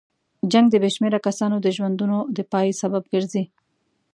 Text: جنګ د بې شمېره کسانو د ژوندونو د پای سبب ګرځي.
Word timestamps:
جنګ 0.51 0.65
د 0.71 0.75
بې 0.81 0.89
شمېره 0.95 1.19
کسانو 1.27 1.55
د 1.61 1.67
ژوندونو 1.75 2.17
د 2.35 2.39
پای 2.51 2.67
سبب 2.81 3.03
ګرځي. 3.13 3.43